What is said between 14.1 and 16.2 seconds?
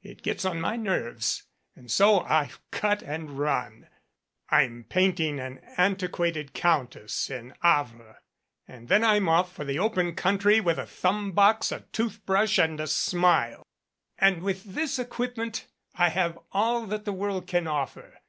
and with this equipment I